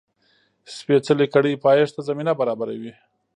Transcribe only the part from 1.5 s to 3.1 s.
پایښت ته زمینه برابروي.